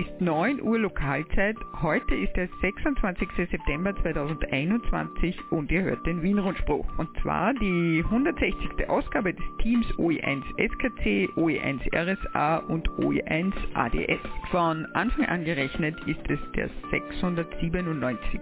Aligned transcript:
ist 0.00 0.20
9 0.20 0.62
Uhr 0.62 0.78
Lokalzeit. 0.78 1.56
Heute 1.82 2.14
ist 2.14 2.34
der 2.34 2.48
26. 2.62 3.28
September 3.50 3.94
2021 3.96 5.36
und 5.50 5.70
ihr 5.70 5.82
hört 5.82 6.06
den 6.06 6.22
Wien-Rundspruch. 6.22 6.86
Und 6.96 7.08
zwar 7.20 7.52
die 7.54 8.02
160. 8.02 8.88
Ausgabe 8.88 9.34
des 9.34 9.44
Teams 9.58 9.86
OE1 9.98 10.42
SKC, 10.56 11.28
OE1 11.36 11.80
RSA 11.94 12.56
und 12.68 12.88
OE1 12.92 13.52
ADS. 13.74 14.20
Von 14.50 14.86
Anfang 14.94 15.26
an 15.26 15.44
gerechnet 15.44 15.96
ist 16.06 16.30
es 16.30 16.38
der 16.56 16.70
697. 16.90 18.40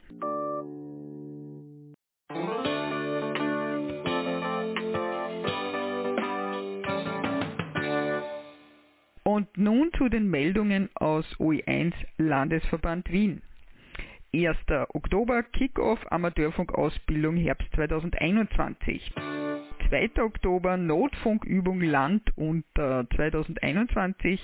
Und 9.23 9.57
nun 9.57 9.93
zu 9.97 10.09
den 10.09 10.29
Meldungen 10.29 10.89
aus 10.95 11.25
OE1 11.39 11.93
Landesverband 12.19 13.13
Wien. 13.13 13.43
1. 14.33 14.57
Oktober 14.95 15.43
Kickoff 15.43 15.99
Amateurfunkausbildung 16.11 17.37
Herbst 17.37 17.69
2021. 17.75 19.13
2. 19.89 20.23
Oktober 20.23 20.77
Notfunkübung 20.77 21.81
Land 21.81 22.23
unter 22.37 23.09
2021. 23.17 24.41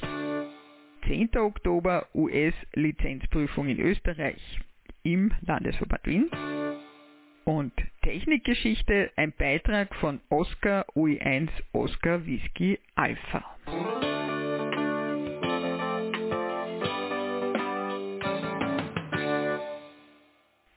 10. 1.06 1.36
Oktober 1.36 2.06
US-Lizenzprüfung 2.14 3.68
in 3.68 3.78
Österreich 3.78 4.58
im 5.04 5.32
Landesverband 5.42 6.04
Wien. 6.06 6.30
Und 7.44 7.72
Technikgeschichte, 8.02 9.12
ein 9.14 9.32
Beitrag 9.32 9.94
von 9.96 10.20
Oscar 10.30 10.84
OE1 10.96 11.48
Oscar 11.72 12.26
Whisky 12.26 12.80
Alpha. 12.96 13.44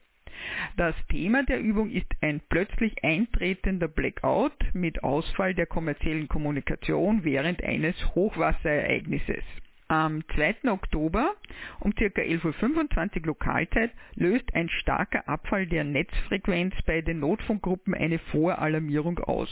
Das 0.76 0.94
Thema 1.08 1.42
der 1.42 1.60
Übung 1.60 1.90
ist 1.90 2.06
ein 2.20 2.40
plötzlich 2.48 3.02
eintretender 3.02 3.88
Blackout 3.88 4.54
mit 4.72 5.02
Ausfall 5.02 5.56
der 5.56 5.66
kommerziellen 5.66 6.28
Kommunikation 6.28 7.24
während 7.24 7.64
eines 7.64 7.96
Hochwasserereignisses. 8.14 9.42
Am 9.90 10.22
2. 10.36 10.70
Oktober 10.70 11.34
um 11.80 11.92
ca. 11.92 12.04
11.25 12.04 13.22
Uhr 13.22 13.26
Lokalzeit 13.26 13.90
löst 14.14 14.54
ein 14.54 14.68
starker 14.68 15.28
Abfall 15.28 15.66
der 15.66 15.82
Netzfrequenz 15.82 16.76
bei 16.86 17.00
den 17.00 17.18
Notfunkgruppen 17.18 17.94
eine 17.94 18.20
Voralarmierung 18.20 19.18
aus. 19.18 19.48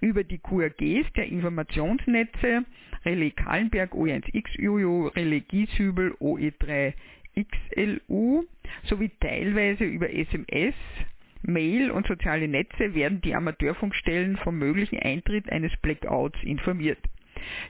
Über 0.00 0.22
die 0.22 0.38
QRGs 0.38 1.12
der 1.16 1.26
Informationsnetze 1.26 2.64
Relais 3.04 3.34
Kahlenberg 3.34 3.94
OE1XUU, 3.94 5.08
Relais 5.16 5.42
Gieshübel 5.48 6.12
OE3 6.20 6.94
XLU 7.36 8.44
sowie 8.84 9.10
teilweise 9.18 9.82
über 9.82 10.08
SMS, 10.08 10.76
Mail 11.42 11.90
und 11.90 12.06
soziale 12.06 12.46
Netze 12.46 12.94
werden 12.94 13.20
die 13.22 13.34
Amateurfunkstellen 13.34 14.36
vom 14.36 14.56
möglichen 14.56 15.00
Eintritt 15.00 15.50
eines 15.50 15.72
Blackouts 15.82 16.40
informiert. 16.44 17.00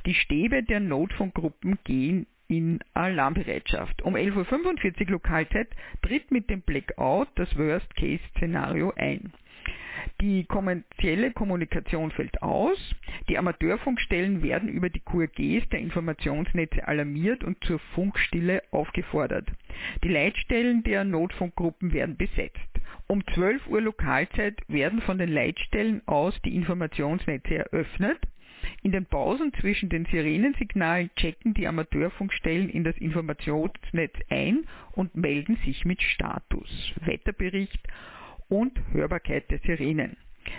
Die 0.07 0.15
Stäbe 0.15 0.63
der 0.63 0.81
Notfunkgruppen 0.81 1.79
gehen 1.85 2.27
in 2.49 2.81
Alarmbereitschaft. 2.93 4.03
Um 4.03 4.17
11.45 4.17 5.01
Uhr 5.01 5.13
Lokalzeit 5.13 5.69
tritt 6.03 6.31
mit 6.31 6.51
dem 6.51 6.61
Blackout 6.61 7.29
das 7.37 7.57
Worst-Case-Szenario 7.57 8.93
ein. 8.97 9.33
Die 10.21 10.45
kommerzielle 10.45 11.33
Kommunikation 11.33 12.11
fällt 12.11 12.43
aus, 12.43 12.79
die 13.29 13.39
Amateurfunkstellen 13.39 14.43
werden 14.43 14.69
über 14.69 14.91
die 14.91 15.01
QRGs 15.01 15.69
der 15.71 15.81
Informationsnetze 15.81 16.87
alarmiert 16.87 17.43
und 17.43 17.63
zur 17.65 17.79
Funkstille 17.95 18.63
aufgefordert. 18.71 19.51
Die 20.03 20.09
Leitstellen 20.09 20.83
der 20.83 21.05
Notfunkgruppen 21.05 21.93
werden 21.93 22.17
besetzt. 22.17 22.59
Um 23.07 23.27
12 23.35 23.67
Uhr 23.69 23.81
Lokalzeit 23.81 24.61
werden 24.69 25.01
von 25.03 25.19
den 25.19 25.33
Leitstellen 25.33 26.03
aus 26.07 26.39
die 26.43 26.55
Informationsnetze 26.55 27.57
eröffnet 27.57 28.19
in 28.83 28.93
den 28.93 29.07
Pausen 29.07 29.53
zwischen 29.55 29.89
den 29.89 30.07
Sirenensignalen 30.07 31.11
checken 31.17 31.55
die 31.55 31.67
Amateurfunkstellen 31.67 32.69
in 32.69 32.85
das 32.85 32.97
Informationsnetz 32.99 34.15
ein 34.29 34.67
und 34.93 35.15
melden 35.17 35.57
sich 35.65 35.85
mit 35.85 36.03
Status, 36.03 36.93
Wetterbericht 37.05 37.81
und 38.49 38.79
Hörbarkeit 38.93 39.51
der 39.51 39.59
Sirenen. 39.61 40.17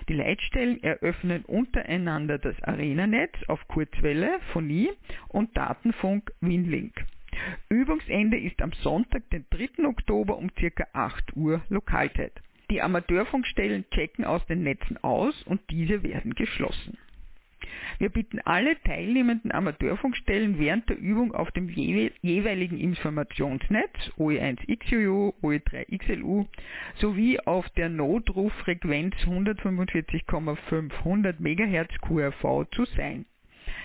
Die 0.09 0.13
Leitstellen 0.13 0.81
eröffnen 0.83 1.45
untereinander 1.45 2.37
das 2.37 2.61
Arenanetz 2.63 3.33
auf 3.47 3.67
Kurzwelle, 3.67 4.39
Phonie 4.51 4.91
und 5.29 5.55
Datenfunk 5.55 6.31
Winlink. 6.41 7.05
Übungsende 7.69 8.39
ist 8.39 8.61
am 8.61 8.71
Sonntag, 8.73 9.29
den 9.29 9.45
3. 9.49 9.85
Oktober 9.85 10.37
um 10.37 10.49
ca. 10.53 10.87
8 10.93 11.35
Uhr 11.35 11.61
Lokalzeit. 11.69 12.33
Die 12.71 12.81
Amateurfunkstellen 12.81 13.85
checken 13.91 14.25
aus 14.25 14.43
den 14.47 14.63
Netzen 14.63 14.97
aus 15.03 15.43
und 15.43 15.61
diese 15.69 16.01
werden 16.01 16.33
geschlossen. 16.33 16.97
Wir 17.99 18.09
bitten 18.09 18.39
alle 18.41 18.75
teilnehmenden 18.83 19.51
Amateurfunkstellen 19.51 20.59
während 20.59 20.89
der 20.89 20.97
Übung 20.97 21.33
auf 21.33 21.51
dem 21.51 21.69
jeweiligen 21.69 22.77
Informationsnetz 22.77 23.93
OE1XUU, 24.17 25.33
OE3XLU 25.41 26.45
sowie 26.95 27.39
auf 27.39 27.69
der 27.71 27.89
Notrufrequenz 27.89 29.15
145,500 29.21 31.39
MHz 31.39 31.99
QRV 32.01 32.65
zu 32.71 32.85
sein. 32.85 33.25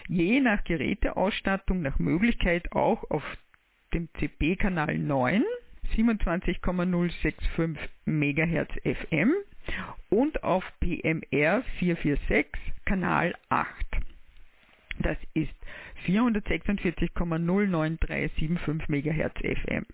Je 0.09 0.41
nach 0.41 0.65
Geräteausstattung 0.65 1.83
nach 1.83 1.99
Möglichkeit 1.99 2.73
auch 2.73 3.11
auf 3.11 3.23
dem 3.95 4.09
CP-Kanal 4.19 4.99
9 4.99 5.45
27,065 5.95 7.37
MHz 8.07 8.71
FM 8.85 9.35
und 10.09 10.43
auf 10.43 10.65
PMR 10.81 11.63
446 11.79 12.47
Kanal 12.85 13.35
8. 13.49 13.69
Das 15.01 15.17
ist 15.35 15.55
446,09375 16.07 18.89
MHz 18.89 19.39
FM. 19.41 19.87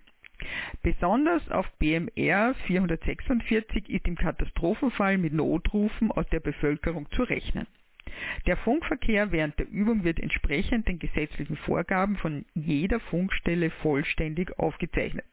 Besonders 0.83 1.49
auf 1.51 1.67
BMR 1.79 2.55
446 2.67 3.89
ist 3.89 4.07
im 4.07 4.17
Katastrophenfall 4.17 5.17
mit 5.19 5.33
Notrufen 5.33 6.11
aus 6.11 6.27
der 6.29 6.41
Bevölkerung 6.41 7.11
zu 7.13 7.23
rechnen. 7.23 7.67
Der 8.47 8.57
Funkverkehr 8.57 9.33
während 9.33 9.59
der 9.59 9.69
Übung 9.69 10.05
wird 10.05 10.21
entsprechend 10.21 10.89
den 10.89 10.99
gesetzlichen 10.99 11.57
Vorgaben 11.57 12.17
von 12.17 12.45
jeder 12.55 13.01
Funkstelle 13.01 13.71
vollständig 13.71 14.59
aufgezeichnet. 14.59 15.27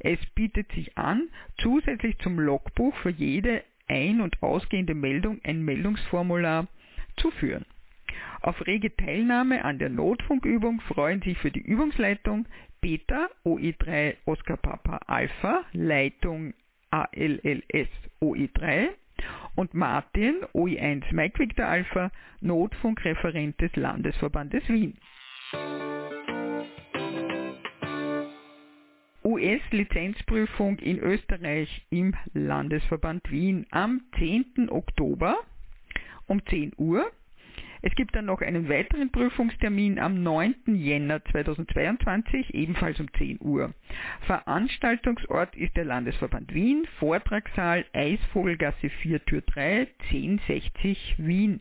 Es 0.00 0.18
bietet 0.34 0.70
sich 0.72 0.96
an, 0.96 1.28
zusätzlich 1.58 2.18
zum 2.18 2.38
Logbuch 2.38 2.94
für 2.96 3.10
jede 3.10 3.62
ein- 3.88 4.20
und 4.20 4.42
ausgehende 4.42 4.94
Meldung 4.94 5.40
ein 5.44 5.64
Meldungsformular 5.64 6.66
zu 7.16 7.30
führen. 7.30 7.64
Auf 8.42 8.66
rege 8.66 8.94
Teilnahme 8.94 9.64
an 9.64 9.78
der 9.78 9.88
Notfunkübung 9.88 10.80
freuen 10.82 11.22
sich 11.22 11.38
für 11.38 11.50
die 11.50 11.60
Übungsleitung 11.60 12.46
Peter 12.80 13.28
OE3 13.44 14.16
Oscar 14.26 14.56
Papa 14.56 15.00
Alpha, 15.06 15.64
Leitung 15.72 16.54
ALLS 16.90 17.88
OE3 18.20 18.88
und 19.56 19.74
Martin 19.74 20.36
OE1 20.54 21.12
Mike 21.12 21.38
Victor 21.38 21.66
Alpha, 21.66 22.10
Notfunkreferent 22.40 23.60
des 23.60 23.74
Landesverbandes 23.76 24.68
Wien. 24.68 24.96
US-Lizenzprüfung 29.56 30.78
in 30.78 30.98
Österreich 30.98 31.86
im 31.90 32.14
Landesverband 32.34 33.30
Wien 33.30 33.66
am 33.70 34.02
10. 34.18 34.68
Oktober 34.68 35.36
um 36.26 36.44
10 36.44 36.72
Uhr. 36.76 37.10
Es 37.80 37.94
gibt 37.94 38.14
dann 38.14 38.26
noch 38.26 38.42
einen 38.42 38.68
weiteren 38.68 39.10
Prüfungstermin 39.10 39.98
am 39.98 40.22
9. 40.22 40.54
Jänner 40.66 41.24
2022, 41.24 42.54
ebenfalls 42.54 43.00
um 43.00 43.12
10 43.14 43.38
Uhr. 43.40 43.72
Veranstaltungsort 44.22 45.56
ist 45.56 45.76
der 45.76 45.84
Landesverband 45.84 46.52
Wien, 46.52 46.86
Vortragssaal 46.98 47.86
Eisvogelgasse 47.92 48.90
4 48.90 49.24
Tür 49.24 49.42
3, 49.42 49.88
1060 50.10 51.14
Wien. 51.18 51.60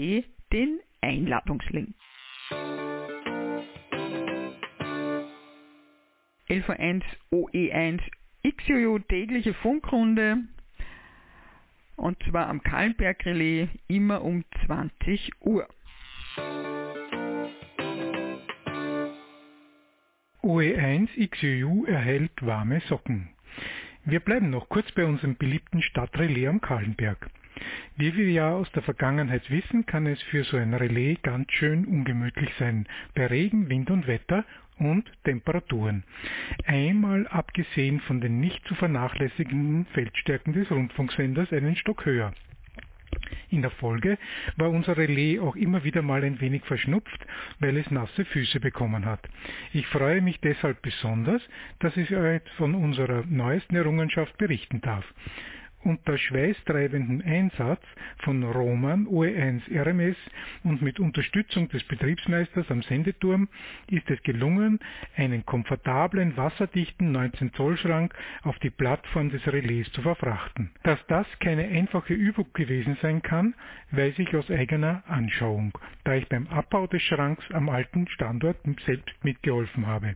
den 0.54 0.80
Einladungslink. 1.02 1.94
LV1 6.48 7.04
OE1 7.34 8.00
XUU 8.48 9.00
tägliche 9.00 9.54
Funkrunde 9.56 10.48
und 11.98 12.18
zwar 12.24 12.48
am 12.48 12.62
Kahlenberg 12.62 13.26
Relais 13.26 13.68
immer 13.88 14.24
um 14.24 14.46
20 14.66 15.32
Uhr. 15.42 15.68
OE1 20.44 21.10
XUU 21.30 21.86
erhält 21.86 22.32
warme 22.42 22.80
Socken. 22.88 23.30
Wir 24.06 24.22
bleiben 24.22 24.50
noch 24.50 24.70
kurz 24.70 24.90
bei 24.94 25.04
unserem 25.04 25.36
beliebten 25.36 25.82
Stadtrelais 25.82 26.48
am 26.48 26.62
Kahlenberg. 26.62 27.30
Wie 28.00 28.16
wir 28.16 28.30
ja 28.30 28.52
aus 28.52 28.72
der 28.74 28.84
Vergangenheit 28.84 29.50
wissen, 29.50 29.88
kann 29.88 30.06
es 30.06 30.22
für 30.22 30.44
so 30.44 30.56
ein 30.56 30.76
Relais 30.76 31.18
ganz 31.24 31.52
schön 31.52 31.84
ungemütlich 31.84 32.52
sein, 32.60 32.88
bei 33.16 33.26
Regen, 33.26 33.70
Wind 33.70 33.90
und 33.90 34.06
Wetter 34.06 34.46
und 34.78 35.12
Temperaturen. 35.24 36.04
Einmal 36.68 37.28
abgesehen 37.28 38.00
von 38.02 38.22
den 38.22 38.40
nicht 38.40 38.64
zu 38.68 38.76
vernachlässigenden 38.76 39.88
Feldstärken 39.94 40.54
des 40.54 40.70
Rundfunksenders 40.70 41.52
einen 41.52 41.76
Stock 41.76 42.06
höher. 42.06 42.34
In 43.50 43.64
der 43.64 43.72
Folge 43.72 44.20
war 44.58 44.70
unser 44.70 44.96
Relais 44.96 45.40
auch 45.40 45.56
immer 45.56 45.84
wieder 45.84 46.04
mal 46.04 46.24
ein 46.24 46.40
wenig 46.40 46.64
verschnupft, 46.66 47.26
weil 47.60 47.78
es 47.78 47.90
nasse 47.90 48.26
Füße 48.26 48.60
bekommen 48.60 49.06
hat. 49.06 49.28
Ich 49.74 49.88
freue 49.88 50.22
mich 50.22 50.40
deshalb 50.42 50.84
besonders, 50.84 51.42
dass 51.80 51.98
ich 51.98 52.16
euch 52.16 52.44
von 52.58 52.76
unserer 52.76 53.24
neuesten 53.28 53.76
Errungenschaft 53.76 54.38
berichten 54.38 54.82
darf 54.82 55.06
unter 55.84 56.18
schweißtreibendem 56.18 57.22
Einsatz 57.26 57.82
von 58.20 58.44
Roman 58.44 59.08
OE1 59.08 59.62
RMS 59.72 60.18
und 60.64 60.82
mit 60.82 61.00
Unterstützung 61.00 61.70
des 61.70 61.84
Betriebsmeisters 61.86 62.70
am 62.70 62.82
Sendeturm 62.84 63.48
ist 63.90 64.10
es 64.10 64.22
gelungen, 64.24 64.80
einen 65.16 65.46
komfortablen, 65.46 66.36
wasserdichten 66.36 67.12
19 67.12 67.54
Zoll 67.54 67.78
Schrank 67.78 68.14
auf 68.44 68.58
die 68.60 68.70
Plattform 68.70 69.30
des 69.30 69.46
Relais 69.48 69.90
zu 69.94 70.02
verfrachten. 70.02 70.72
Dass 70.84 71.00
das 71.08 71.28
keine 71.40 71.66
einfache 71.68 72.14
Übung 72.14 72.48
gewesen 72.54 72.98
sein 73.02 73.22
kann, 73.22 73.54
weiß 73.92 74.20
ich 74.20 74.36
aus 74.36 74.50
eigener 74.50 75.04
Anschauung, 75.08 75.78
da 76.04 76.16
ich 76.16 76.28
beim 76.28 76.48
Abbau 76.48 76.88
des 76.88 77.02
Schranks 77.04 77.46
am 77.52 77.70
alten 77.70 78.08
Standort 78.08 78.58
selbst 78.86 79.24
mitgeholfen 79.24 79.88
habe. 79.88 80.16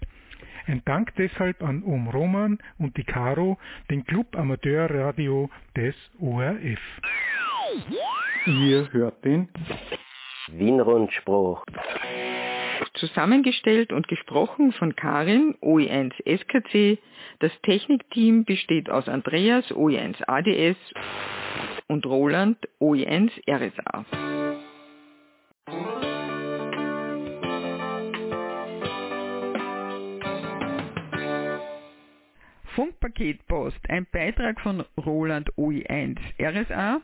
Ein 0.68 0.82
Dank 0.86 1.14
deshalb 1.16 1.64
an 1.64 1.84
Om 1.84 2.10
Roman 2.10 2.60
und 2.78 2.98
die 2.98 3.04
Caro, 3.04 3.58
den 3.90 4.06
Club 4.06 4.36
Amateurradio 4.36 5.50
des 5.76 5.96
ORF. 6.20 6.80
Ihr 8.46 8.92
hört 8.92 9.24
den 9.24 9.50
Wienrundspruch. 10.48 11.66
Zusammengestellt 12.96 13.94
und 13.94 14.08
gesprochen 14.08 14.74
von 14.74 14.96
Karin, 14.96 15.56
OE1 15.62 16.14
SKC. 16.26 17.00
Das 17.40 17.52
Technikteam 17.62 18.44
besteht 18.44 18.90
aus 18.90 19.08
Andreas, 19.08 19.66
OE1 19.72 20.24
ADS 20.28 20.78
und 21.88 22.06
Roland, 22.06 22.58
OE1 22.80 23.32
RSA. 23.48 24.06
Funkpaketpost, 33.12 33.90
ein 33.90 34.06
Beitrag 34.12 34.60
von 34.62 34.84
Roland 34.98 35.52
OI1 35.58 36.18
RSA. 36.40 37.02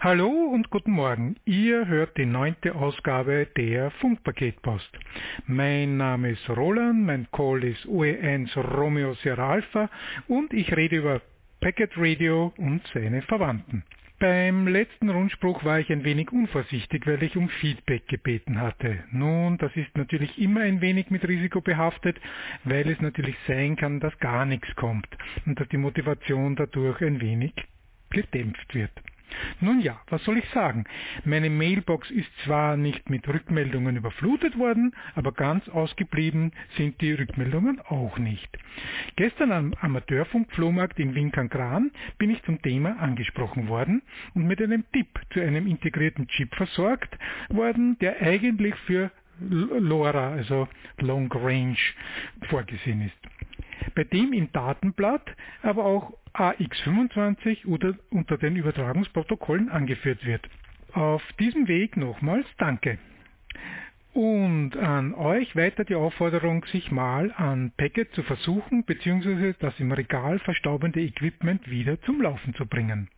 Hallo 0.00 0.28
und 0.28 0.70
guten 0.70 0.92
Morgen. 0.92 1.36
Ihr 1.44 1.86
hört 1.88 2.16
die 2.16 2.26
neunte 2.26 2.74
Ausgabe 2.74 3.48
der 3.56 3.90
Funkpaketpost. 3.92 4.90
Mein 5.46 5.96
Name 5.96 6.30
ist 6.30 6.48
Roland, 6.50 7.06
mein 7.06 7.26
Call 7.32 7.64
ist 7.64 7.86
OE1 7.86 8.56
Romeo 8.56 9.14
Sierra 9.14 9.52
Alpha 9.52 9.90
und 10.28 10.52
ich 10.52 10.76
rede 10.76 10.96
über 10.96 11.20
Packet 11.60 11.92
Radio 11.96 12.52
und 12.58 12.82
seine 12.92 13.22
Verwandten. 13.22 13.84
Beim 14.20 14.68
letzten 14.68 15.10
Rundspruch 15.10 15.64
war 15.64 15.80
ich 15.80 15.90
ein 15.90 16.04
wenig 16.04 16.30
unvorsichtig, 16.30 17.06
weil 17.06 17.22
ich 17.22 17.36
um 17.36 17.48
Feedback 17.48 18.06
gebeten 18.06 18.60
hatte. 18.60 19.02
Nun, 19.10 19.58
das 19.58 19.74
ist 19.76 19.96
natürlich 19.96 20.38
immer 20.38 20.60
ein 20.60 20.80
wenig 20.80 21.10
mit 21.10 21.26
Risiko 21.26 21.60
behaftet, 21.60 22.18
weil 22.62 22.88
es 22.88 23.00
natürlich 23.00 23.36
sein 23.48 23.76
kann, 23.76 24.00
dass 24.00 24.16
gar 24.20 24.46
nichts 24.46 24.74
kommt 24.76 25.08
und 25.46 25.58
dass 25.58 25.68
die 25.68 25.78
Motivation 25.78 26.54
dadurch 26.54 27.02
ein 27.02 27.20
wenig 27.20 27.52
gedämpft 28.10 28.74
wird. 28.74 28.92
Nun 29.60 29.80
ja, 29.80 30.00
was 30.08 30.22
soll 30.24 30.38
ich 30.38 30.48
sagen? 30.50 30.84
Meine 31.24 31.50
Mailbox 31.50 32.10
ist 32.10 32.30
zwar 32.44 32.76
nicht 32.76 33.10
mit 33.10 33.26
Rückmeldungen 33.28 33.96
überflutet 33.96 34.58
worden, 34.58 34.94
aber 35.14 35.32
ganz 35.32 35.68
ausgeblieben 35.68 36.52
sind 36.76 37.00
die 37.00 37.12
Rückmeldungen 37.12 37.80
auch 37.80 38.18
nicht. 38.18 38.48
Gestern 39.16 39.52
am 39.52 39.74
Amateurfunk-Flohmarkt 39.80 40.98
in 40.98 41.14
Winkern-Gran 41.14 41.90
bin 42.18 42.30
ich 42.30 42.42
zum 42.44 42.60
Thema 42.62 42.98
angesprochen 42.98 43.68
worden 43.68 44.02
und 44.34 44.46
mit 44.46 44.60
einem 44.60 44.84
Tipp 44.92 45.08
zu 45.32 45.40
einem 45.40 45.66
integrierten 45.66 46.28
Chip 46.28 46.54
versorgt 46.54 47.16
worden, 47.48 47.98
der 48.00 48.20
eigentlich 48.20 48.74
für 48.86 49.10
LoRa, 49.40 50.32
also 50.32 50.68
Long 50.98 51.30
Range, 51.32 51.76
vorgesehen 52.48 53.02
ist 53.02 53.33
bei 53.94 54.04
dem 54.04 54.32
im 54.32 54.50
Datenblatt 54.52 55.24
aber 55.62 55.84
auch 55.84 56.12
AX25 56.34 57.66
oder 57.66 57.94
unter 58.10 58.38
den 58.38 58.56
Übertragungsprotokollen 58.56 59.68
angeführt 59.68 60.24
wird. 60.24 60.48
Auf 60.92 61.22
diesem 61.38 61.68
Weg 61.68 61.96
nochmals 61.96 62.46
Danke. 62.58 62.98
Und 64.12 64.76
an 64.76 65.12
euch 65.14 65.56
weiter 65.56 65.84
die 65.84 65.96
Aufforderung, 65.96 66.64
sich 66.66 66.92
mal 66.92 67.32
an 67.36 67.72
Packet 67.76 68.12
zu 68.14 68.22
versuchen 68.22 68.84
bzw. 68.84 69.54
das 69.58 69.78
im 69.80 69.90
Regal 69.90 70.38
verstaubende 70.38 71.00
Equipment 71.00 71.68
wieder 71.68 72.00
zum 72.02 72.22
Laufen 72.22 72.54
zu 72.54 72.64
bringen. 72.64 73.08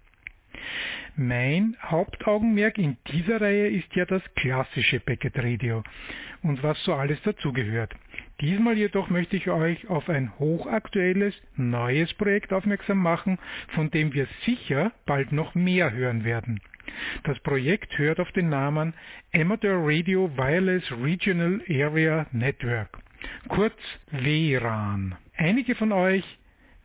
Mein 1.15 1.77
Hauptaugenmerk 1.83 2.79
in 2.79 2.97
dieser 3.13 3.41
Reihe 3.43 3.69
ist 3.69 3.95
ja 3.95 4.07
das 4.07 4.23
klassische 4.37 5.01
Packet 5.01 5.37
Radio 5.39 5.83
und 6.43 6.63
was 6.63 6.83
so 6.85 6.95
alles 6.95 7.21
dazugehört. 7.23 7.95
Diesmal 8.41 8.77
jedoch 8.77 9.09
möchte 9.09 9.37
ich 9.37 9.49
euch 9.49 9.89
auf 9.89 10.11
ein 10.11 10.39
hochaktuelles, 10.39 11.35
neues 11.57 12.13
Projekt 12.15 12.53
aufmerksam 12.53 12.99
machen, 12.99 13.39
von 13.69 13.91
dem 13.91 14.13
wir 14.13 14.27
sicher 14.45 14.93
bald 15.07 15.33
noch 15.33 15.55
mehr 15.55 15.93
hören 15.93 16.25
werden. 16.25 16.61
Das 17.25 17.39
Projekt 17.41 17.97
hört 17.99 18.21
auf 18.21 18.31
den 18.33 18.51
Namen 18.51 18.93
Amateur 19.35 19.79
Radio 19.83 20.31
Wireless 20.37 20.85
Regional 21.03 21.63
Area 21.69 22.27
Network, 22.33 22.99
kurz 23.49 23.77
WRAN. 24.11 25.17
Einige 25.37 25.75
von 25.75 25.93
euch 25.93 26.25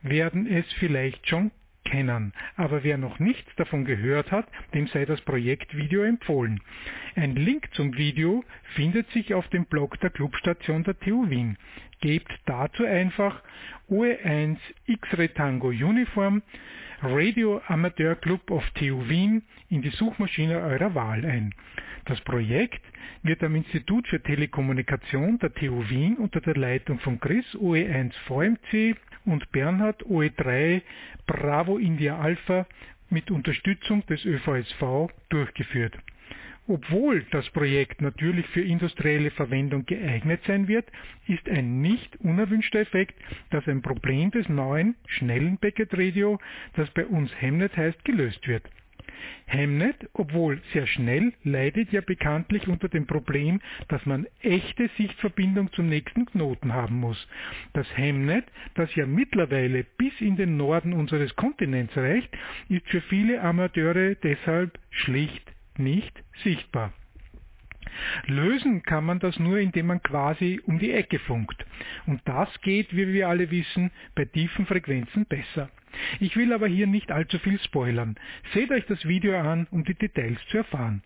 werden 0.01 0.47
es 0.47 0.65
vielleicht 0.73 1.27
schon 1.27 1.51
kennen, 1.83 2.33
aber 2.55 2.83
wer 2.83 2.97
noch 2.97 3.19
nichts 3.19 3.53
davon 3.55 3.85
gehört 3.85 4.31
hat, 4.31 4.47
dem 4.73 4.87
sei 4.87 5.05
das 5.05 5.21
Projektvideo 5.21 6.03
empfohlen. 6.03 6.61
Ein 7.15 7.35
Link 7.35 7.69
zum 7.73 7.95
Video 7.97 8.43
findet 8.75 9.09
sich 9.11 9.33
auf 9.33 9.47
dem 9.49 9.65
Blog 9.65 9.99
der 9.99 10.09
Clubstation 10.09 10.83
der 10.83 10.99
TU 10.99 11.29
Wien. 11.29 11.57
Gebt 11.99 12.31
dazu 12.45 12.85
einfach 12.85 13.41
OE1 13.89 14.57
X-Ray 14.87 15.29
Tango 15.29 15.67
Uniform 15.67 16.41
Radio 17.01 17.61
Amateur 17.67 18.15
Club 18.15 18.51
of 18.51 18.63
TU 18.75 19.09
Wien 19.09 19.43
in 19.69 19.81
die 19.81 19.89
Suchmaschine 19.89 20.59
eurer 20.59 20.93
Wahl 20.93 21.25
ein. 21.25 21.53
Das 22.05 22.21
Projekt 22.21 22.81
wird 23.23 23.43
am 23.43 23.55
Institut 23.55 24.07
für 24.07 24.21
Telekommunikation 24.21 25.39
der 25.39 25.53
TU 25.53 25.89
Wien 25.89 26.17
unter 26.17 26.41
der 26.41 26.55
Leitung 26.55 26.99
von 26.99 27.19
Chris 27.19 27.45
OE1 27.55 28.13
VMC 28.27 28.97
und 29.25 29.51
Bernhard 29.51 30.03
OE3 30.05 30.81
Bravo 31.25 31.77
India 31.77 32.19
Alpha 32.19 32.65
mit 33.09 33.29
Unterstützung 33.31 34.05
des 34.05 34.25
ÖVSV 34.25 35.09
durchgeführt. 35.29 35.97
Obwohl 36.67 37.25
das 37.31 37.49
Projekt 37.49 38.01
natürlich 38.01 38.47
für 38.47 38.61
industrielle 38.61 39.31
Verwendung 39.31 39.85
geeignet 39.85 40.41
sein 40.45 40.67
wird, 40.67 40.85
ist 41.27 41.49
ein 41.49 41.81
nicht 41.81 42.15
unerwünschter 42.21 42.79
Effekt, 42.79 43.15
dass 43.49 43.67
ein 43.67 43.81
Problem 43.81 44.31
des 44.31 44.47
neuen, 44.47 44.95
schnellen 45.07 45.57
Packet 45.57 45.93
Radio, 45.93 46.39
das 46.75 46.89
bei 46.91 47.05
uns 47.05 47.31
Hemnet 47.41 47.75
heißt, 47.75 48.05
gelöst 48.05 48.47
wird. 48.47 48.63
Hemnet, 49.45 50.09
obwohl 50.13 50.61
sehr 50.73 50.87
schnell, 50.87 51.33
leidet 51.43 51.91
ja 51.91 52.01
bekanntlich 52.01 52.67
unter 52.67 52.89
dem 52.89 53.07
Problem, 53.07 53.59
dass 53.87 54.05
man 54.05 54.25
echte 54.41 54.89
Sichtverbindung 54.97 55.71
zum 55.73 55.87
nächsten 55.87 56.25
Knoten 56.25 56.73
haben 56.73 56.99
muss. 56.99 57.27
Das 57.73 57.87
Hemnet, 57.97 58.45
das 58.75 58.93
ja 58.95 59.05
mittlerweile 59.05 59.83
bis 59.97 60.13
in 60.21 60.37
den 60.37 60.57
Norden 60.57 60.93
unseres 60.93 61.35
Kontinents 61.35 61.95
reicht, 61.97 62.29
ist 62.69 62.87
für 62.87 63.01
viele 63.01 63.41
Amateure 63.41 64.15
deshalb 64.15 64.79
schlicht 64.89 65.51
nicht 65.77 66.23
sichtbar. 66.43 66.93
Lösen 68.27 68.83
kann 68.83 69.05
man 69.05 69.19
das 69.19 69.37
nur, 69.39 69.59
indem 69.59 69.87
man 69.87 70.01
quasi 70.01 70.61
um 70.65 70.79
die 70.79 70.91
Ecke 70.91 71.19
funkt. 71.19 71.65
Und 72.05 72.21
das 72.25 72.49
geht, 72.61 72.95
wie 72.95 73.07
wir 73.07 73.27
alle 73.27 73.51
wissen, 73.51 73.91
bei 74.15 74.25
tiefen 74.25 74.65
Frequenzen 74.65 75.25
besser. 75.25 75.69
Ich 76.19 76.35
will 76.35 76.53
aber 76.53 76.67
hier 76.67 76.87
nicht 76.87 77.11
allzu 77.11 77.39
viel 77.39 77.59
spoilern. 77.59 78.15
Seht 78.53 78.71
euch 78.71 78.85
das 78.85 79.05
Video 79.07 79.37
an, 79.37 79.67
um 79.71 79.83
die 79.83 79.93
Details 79.93 80.39
zu 80.49 80.57
erfahren. 80.57 81.03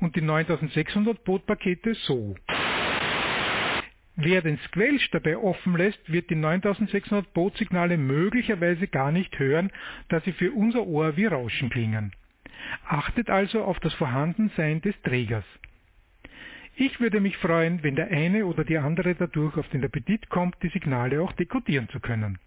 und 0.00 0.16
die 0.16 0.22
9600 0.22 1.24
Bootpakete 1.24 1.94
so. 1.94 2.34
Wer 4.20 4.42
den 4.42 4.58
Squelch 4.66 5.10
dabei 5.12 5.38
offen 5.38 5.76
lässt, 5.76 6.10
wird 6.10 6.28
die 6.28 6.34
9600 6.34 7.32
Bootsignale 7.32 7.96
möglicherweise 7.96 8.88
gar 8.88 9.12
nicht 9.12 9.38
hören, 9.38 9.70
da 10.08 10.20
sie 10.20 10.32
für 10.32 10.50
unser 10.50 10.88
Ohr 10.88 11.16
wie 11.16 11.26
Rauschen 11.26 11.70
klingen. 11.70 12.10
Achtet 12.84 13.30
also 13.30 13.62
auf 13.62 13.78
das 13.78 13.94
Vorhandensein 13.94 14.80
des 14.80 15.00
Trägers. 15.02 15.44
Ich 16.74 16.98
würde 16.98 17.20
mich 17.20 17.36
freuen, 17.36 17.84
wenn 17.84 17.94
der 17.94 18.08
eine 18.08 18.46
oder 18.46 18.64
die 18.64 18.78
andere 18.78 19.14
dadurch 19.14 19.56
auf 19.56 19.68
den 19.68 19.84
Appetit 19.84 20.28
kommt, 20.30 20.56
die 20.64 20.70
Signale 20.70 21.22
auch 21.22 21.32
dekodieren 21.34 21.88
zu 21.88 22.00
können. 22.00 22.40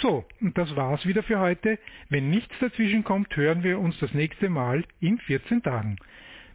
So, 0.00 0.24
und 0.40 0.56
das 0.56 0.74
war's 0.74 1.04
wieder 1.04 1.22
für 1.22 1.38
heute. 1.38 1.78
Wenn 2.08 2.30
nichts 2.30 2.58
dazwischen 2.60 3.04
kommt, 3.04 3.36
hören 3.36 3.62
wir 3.62 3.78
uns 3.78 3.98
das 3.98 4.14
nächste 4.14 4.48
Mal 4.48 4.84
in 5.00 5.18
14 5.18 5.62
Tagen. 5.62 5.96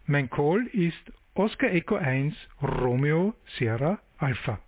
Mein 0.08 0.32
Call 0.32 0.66
ist 0.74 1.12
Oscar 1.34 1.72
Echo 1.72 1.96
1 1.96 2.36
Romeo 2.62 3.34
Sierra 3.58 4.00
Alpha. 4.18 4.60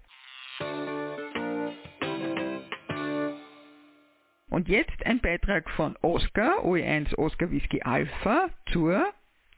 Und 4.50 4.70
jetzt 4.70 5.06
ein 5.06 5.20
Beitrag 5.20 5.70
von 5.72 5.98
Oscar 6.02 6.64
OE1 6.64 7.18
Oscar 7.18 7.52
Whisky 7.52 7.82
Alpha 7.82 8.48
zur 8.72 9.06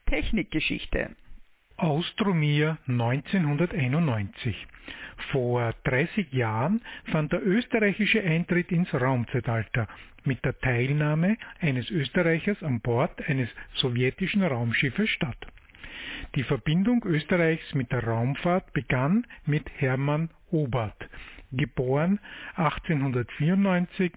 Technikgeschichte. 0.06 1.14
Austromir 1.76 2.78
1991. 2.88 4.66
Vor 5.30 5.74
30 5.84 6.32
Jahren 6.32 6.82
fand 7.12 7.30
der 7.30 7.46
österreichische 7.46 8.20
Eintritt 8.20 8.72
ins 8.72 8.92
Raumzeitalter 8.92 9.86
mit 10.24 10.44
der 10.44 10.58
Teilnahme 10.58 11.36
eines 11.60 11.88
Österreichers 11.88 12.60
an 12.64 12.80
Bord 12.80 13.22
eines 13.28 13.48
sowjetischen 13.74 14.42
Raumschiffes 14.42 15.08
statt. 15.08 15.38
Die 16.34 16.42
Verbindung 16.42 17.04
Österreichs 17.04 17.74
mit 17.74 17.92
der 17.92 18.04
Raumfahrt 18.04 18.72
begann 18.72 19.26
mit 19.44 19.70
Hermann 19.78 20.30
Obert, 20.50 21.08
geboren 21.52 22.18
1894, 22.56 24.12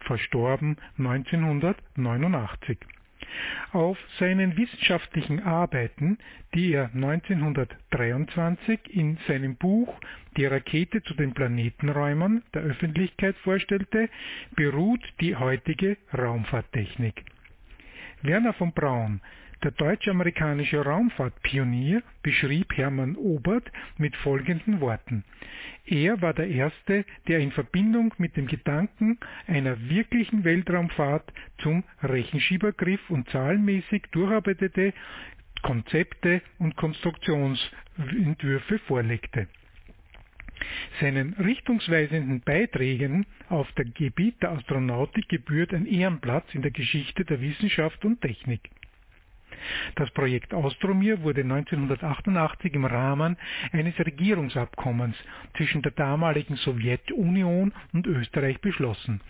verstorben 0.00 0.76
1989. 0.98 2.78
Auf 3.72 3.98
seinen 4.18 4.56
wissenschaftlichen 4.56 5.42
Arbeiten, 5.42 6.18
die 6.54 6.72
er 6.72 6.90
1923 6.94 8.94
in 8.94 9.18
seinem 9.26 9.56
Buch 9.56 9.92
Die 10.36 10.46
Rakete 10.46 11.02
zu 11.02 11.14
den 11.14 11.34
Planetenräumern 11.34 12.42
der 12.52 12.62
Öffentlichkeit 12.62 13.36
vorstellte, 13.38 14.08
beruht 14.54 15.02
die 15.20 15.34
heutige 15.34 15.96
Raumfahrttechnik. 16.16 17.24
Werner 18.22 18.52
von 18.54 18.72
Braun 18.72 19.20
der 19.64 19.72
deutsch-amerikanische 19.72 20.84
Raumfahrtpionier 20.84 22.02
beschrieb 22.22 22.76
Hermann 22.76 23.16
Obert 23.16 23.72
mit 23.96 24.14
folgenden 24.16 24.80
Worten. 24.80 25.24
Er 25.86 26.20
war 26.20 26.34
der 26.34 26.48
Erste, 26.48 27.06
der 27.28 27.40
in 27.40 27.50
Verbindung 27.50 28.12
mit 28.18 28.36
dem 28.36 28.46
Gedanken 28.46 29.18
einer 29.46 29.88
wirklichen 29.88 30.44
Weltraumfahrt 30.44 31.32
zum 31.58 31.82
Rechenschiebergriff 32.02 33.08
und 33.08 33.28
zahlenmäßig 33.30 34.04
durcharbeitete 34.12 34.92
Konzepte 35.62 36.42
und 36.58 36.76
Konstruktionsentwürfe 36.76 38.78
vorlegte. 38.80 39.48
Seinen 41.00 41.32
richtungsweisenden 41.34 42.42
Beiträgen 42.42 43.26
auf 43.48 43.70
dem 43.72 43.92
Gebiet 43.94 44.42
der 44.42 44.52
Astronautik 44.52 45.28
gebührt 45.28 45.72
ein 45.72 45.86
Ehrenplatz 45.86 46.54
in 46.54 46.62
der 46.62 46.70
Geschichte 46.70 47.24
der 47.24 47.40
Wissenschaft 47.40 48.04
und 48.04 48.20
Technik. 48.20 48.60
Das 49.96 50.10
Projekt 50.10 50.54
Austromir 50.54 51.22
wurde 51.22 51.42
1988 51.42 52.74
im 52.74 52.84
Rahmen 52.84 53.36
eines 53.72 53.98
Regierungsabkommens 53.98 55.16
zwischen 55.56 55.82
der 55.82 55.92
damaligen 55.92 56.56
Sowjetunion 56.56 57.72
und 57.92 58.06
Österreich 58.06 58.60
beschlossen. 58.60 59.20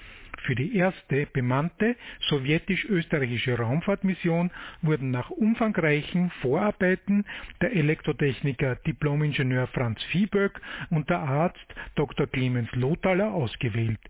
Für 0.42 0.54
die 0.54 0.76
erste 0.76 1.26
bemannte 1.26 1.96
sowjetisch-österreichische 2.28 3.56
Raumfahrtmission 3.56 4.50
wurden 4.82 5.10
nach 5.10 5.30
umfangreichen 5.30 6.30
Vorarbeiten 6.42 7.24
der 7.62 7.74
Elektrotechniker 7.74 8.76
Diplomingenieur 8.76 9.68
Franz 9.68 10.02
Viehböck 10.04 10.60
und 10.90 11.08
der 11.08 11.20
Arzt 11.20 11.74
Dr. 11.94 12.26
Clemens 12.26 12.70
Lothaler 12.72 13.32
ausgewählt, 13.32 14.00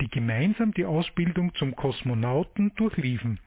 die 0.00 0.08
gemeinsam 0.08 0.72
die 0.72 0.84
Ausbildung 0.84 1.54
zum 1.54 1.76
Kosmonauten 1.76 2.74
durchliefen. 2.76 3.38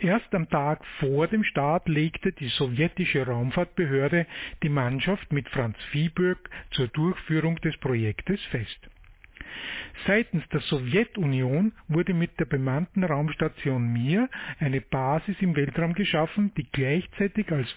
Erst 0.00 0.34
am 0.34 0.48
Tag 0.48 0.84
vor 1.00 1.26
dem 1.28 1.44
Start 1.44 1.88
legte 1.88 2.32
die 2.32 2.48
sowjetische 2.48 3.26
Raumfahrtbehörde 3.26 4.26
die 4.62 4.68
Mannschaft 4.68 5.32
mit 5.32 5.48
Franz 5.48 5.76
Viehböck 5.90 6.50
zur 6.70 6.88
Durchführung 6.88 7.56
des 7.56 7.76
Projektes 7.78 8.40
fest. 8.50 8.88
Seitens 10.06 10.46
der 10.48 10.60
Sowjetunion 10.60 11.72
wurde 11.88 12.14
mit 12.14 12.38
der 12.40 12.44
bemannten 12.46 13.04
Raumstation 13.04 13.92
Mir 13.92 14.28
eine 14.58 14.80
Basis 14.80 15.36
im 15.40 15.54
Weltraum 15.56 15.94
geschaffen, 15.94 16.52
die 16.56 16.66
gleichzeitig 16.70 17.50
als 17.52 17.68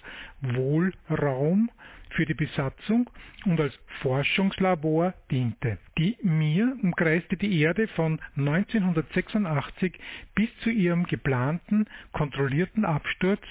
Wohlraum 0.42 1.70
für 2.18 2.26
die 2.26 2.34
Besatzung 2.34 3.10
und 3.46 3.62
als 3.62 3.74
Forschungslabor 4.02 5.14
diente. 5.30 5.78
Die 6.00 6.18
Mir 6.24 6.76
umkreiste 6.82 7.38
die 7.38 7.62
Erde 7.62 7.88
von 7.90 8.20
1986 8.36 9.94
bis 10.34 10.50
zu 10.64 10.72
ihrem 10.72 11.06
geplanten 11.06 11.86
kontrollierten 12.12 12.86
Absturz 12.86 13.42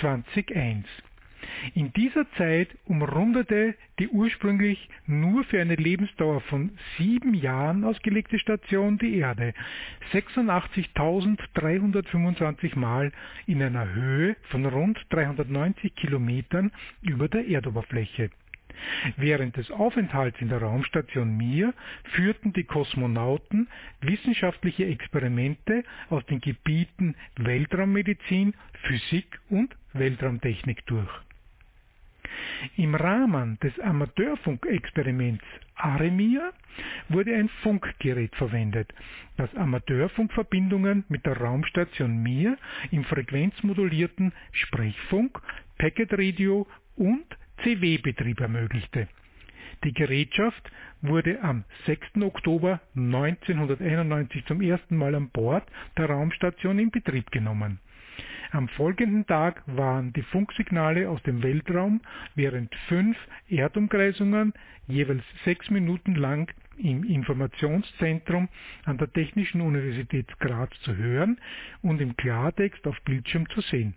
2001. 0.00 0.86
In 1.74 1.92
dieser 1.92 2.30
Zeit 2.32 2.68
umrundete 2.86 3.74
die 3.98 4.08
ursprünglich 4.08 4.88
nur 5.06 5.44
für 5.44 5.60
eine 5.60 5.74
Lebensdauer 5.74 6.40
von 6.42 6.70
sieben 6.98 7.34
Jahren 7.34 7.84
ausgelegte 7.84 8.38
Station 8.38 8.98
die 8.98 9.16
Erde 9.16 9.54
86.325 10.12 12.78
Mal 12.78 13.10
in 13.46 13.62
einer 13.62 13.94
Höhe 13.94 14.36
von 14.50 14.66
rund 14.66 14.98
390 15.10 15.94
Kilometern 15.94 16.70
über 17.02 17.28
der 17.28 17.48
Erdoberfläche. 17.48 18.30
Während 19.16 19.56
des 19.56 19.70
Aufenthalts 19.70 20.40
in 20.40 20.48
der 20.48 20.60
Raumstation 20.60 21.36
Mir 21.36 21.72
führten 22.12 22.52
die 22.52 22.64
Kosmonauten 22.64 23.68
wissenschaftliche 24.00 24.86
Experimente 24.86 25.84
aus 26.10 26.24
den 26.26 26.40
Gebieten 26.40 27.14
Weltraummedizin, 27.36 28.54
Physik 28.82 29.40
und 29.48 29.74
Weltraumtechnik 29.94 30.84
durch. 30.86 31.10
Im 32.76 32.94
Rahmen 32.94 33.58
des 33.60 33.78
Amateurfunkexperiments 33.80 35.44
AREMIR 35.76 36.52
wurde 37.08 37.34
ein 37.34 37.48
Funkgerät 37.62 38.34
verwendet, 38.36 38.92
das 39.36 39.54
Amateurfunkverbindungen 39.54 41.04
mit 41.08 41.24
der 41.26 41.36
Raumstation 41.38 42.22
Mir 42.22 42.56
im 42.90 43.04
frequenzmodulierten 43.04 44.32
Sprechfunk, 44.52 45.40
Packet 45.78 46.12
Radio 46.12 46.66
und 46.96 47.24
CW-Betrieb 47.62 48.40
ermöglichte. 48.40 49.08
Die 49.84 49.92
Gerätschaft 49.92 50.70
wurde 51.02 51.40
am 51.42 51.64
6. 51.84 52.22
Oktober 52.22 52.80
1991 52.94 54.44
zum 54.46 54.60
ersten 54.60 54.96
Mal 54.96 55.14
an 55.14 55.30
Bord 55.30 55.64
der 55.96 56.06
Raumstation 56.06 56.78
in 56.78 56.90
Betrieb 56.90 57.30
genommen. 57.30 57.80
Am 58.52 58.68
folgenden 58.68 59.26
Tag 59.26 59.62
waren 59.66 60.12
die 60.12 60.22
Funksignale 60.22 61.08
aus 61.08 61.22
dem 61.24 61.42
Weltraum 61.42 62.00
während 62.34 62.74
fünf 62.88 63.16
Erdumkreisungen 63.48 64.52
jeweils 64.86 65.24
sechs 65.44 65.68
Minuten 65.70 66.14
lang 66.14 66.52
im 66.78 67.04
Informationszentrum 67.04 68.48
an 68.84 68.98
der 68.98 69.12
Technischen 69.12 69.60
Universität 69.60 70.38
Graz 70.38 70.70
zu 70.82 70.96
hören 70.96 71.40
und 71.82 72.00
im 72.00 72.16
Klartext 72.16 72.86
auf 72.86 73.00
Bildschirm 73.02 73.48
zu 73.50 73.60
sehen. 73.62 73.94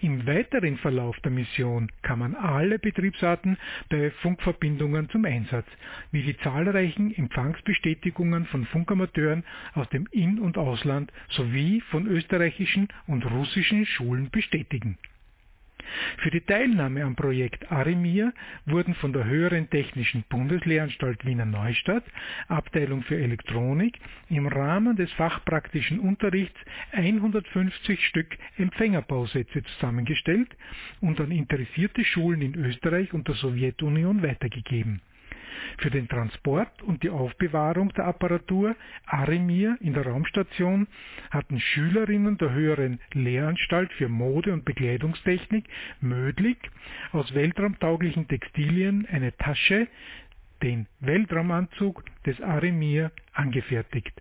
Im 0.00 0.26
weiteren 0.26 0.76
Verlauf 0.78 1.18
der 1.20 1.30
Mission 1.30 1.90
kamen 2.02 2.34
alle 2.34 2.78
Betriebsarten 2.78 3.56
bei 3.88 4.10
Funkverbindungen 4.10 5.08
zum 5.10 5.24
Einsatz, 5.24 5.66
wie 6.10 6.22
die 6.22 6.36
zahlreichen 6.38 7.14
Empfangsbestätigungen 7.14 8.46
von 8.46 8.66
Funkamateuren 8.66 9.44
aus 9.74 9.88
dem 9.90 10.06
In- 10.10 10.40
und 10.40 10.58
Ausland 10.58 11.12
sowie 11.28 11.80
von 11.90 12.06
österreichischen 12.06 12.88
und 13.06 13.24
russischen 13.24 13.86
Schulen 13.86 14.30
bestätigen 14.30 14.98
für 16.18 16.30
die 16.30 16.40
Teilnahme 16.40 17.04
am 17.04 17.16
Projekt 17.16 17.70
Arimir 17.70 18.32
wurden 18.66 18.94
von 18.94 19.12
der 19.12 19.24
Höheren 19.24 19.68
Technischen 19.70 20.24
Bundeslehranstalt 20.28 21.24
Wiener 21.24 21.44
Neustadt, 21.44 22.04
Abteilung 22.48 23.02
für 23.02 23.16
Elektronik, 23.16 23.98
im 24.28 24.46
Rahmen 24.46 24.96
des 24.96 25.12
fachpraktischen 25.12 26.00
Unterrichts 26.00 26.58
150 26.92 28.06
Stück 28.06 28.36
Empfängerbausätze 28.58 29.62
zusammengestellt 29.62 30.56
und 31.00 31.20
an 31.20 31.30
interessierte 31.30 32.04
Schulen 32.04 32.42
in 32.42 32.54
Österreich 32.54 33.12
und 33.12 33.28
der 33.28 33.34
Sowjetunion 33.36 34.22
weitergegeben 34.22 35.00
für 35.78 35.90
den 35.90 36.08
Transport 36.08 36.82
und 36.82 37.02
die 37.02 37.10
Aufbewahrung 37.10 37.92
der 37.94 38.06
Apparatur 38.06 38.76
Arimir 39.06 39.76
in 39.80 39.94
der 39.94 40.06
Raumstation 40.06 40.86
hatten 41.30 41.60
Schülerinnen 41.60 42.38
der 42.38 42.52
höheren 42.52 43.00
Lehranstalt 43.12 43.92
für 43.92 44.08
Mode- 44.08 44.52
und 44.52 44.64
Bekleidungstechnik 44.64 45.64
Mödlich 46.00 46.58
aus 47.12 47.34
weltraumtauglichen 47.34 48.28
Textilien 48.28 49.06
eine 49.10 49.36
Tasche, 49.36 49.88
den 50.62 50.86
Weltraumanzug 51.00 52.04
des 52.24 52.40
Arimir, 52.40 53.10
angefertigt. 53.32 54.12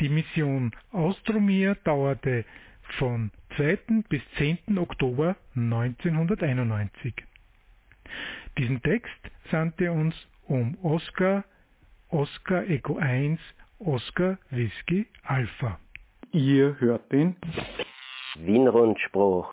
Die 0.00 0.08
Mission 0.08 0.72
Austromir 0.92 1.76
dauerte 1.84 2.44
von 2.98 3.30
2. 3.56 4.04
bis 4.08 4.22
10. 4.36 4.78
Oktober 4.78 5.36
1991. 5.54 7.14
Diesen 8.58 8.82
Text 8.82 9.10
sandte 9.50 9.90
uns 9.90 10.14
um 10.46 10.76
Oscar, 10.82 11.44
Oscar 12.10 12.68
Echo 12.68 12.96
1, 12.96 13.40
Oscar 13.78 14.38
Whisky 14.50 15.06
Alpha. 15.24 15.78
Ihr 16.32 16.76
hört 16.78 17.10
den 17.10 17.36
Wien-Rundspruch 18.36 19.52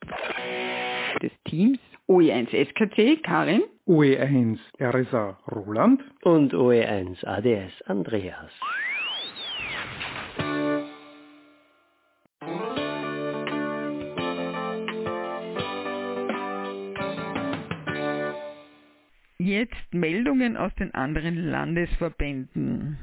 des 1.21 1.31
Teams 1.45 1.79
OE1 2.07 2.49
SKC 2.49 3.21
Karin, 3.23 3.63
OE1 3.87 4.59
RSA 4.81 5.37
Roland 5.51 6.03
und 6.23 6.53
OE1 6.53 7.25
ADS 7.25 7.81
Andreas. 7.83 8.51
Jetzt 19.59 19.93
Meldungen 19.93 20.55
aus 20.55 20.73
den 20.75 20.93
anderen 20.93 21.35
Landesverbänden. 21.35 22.97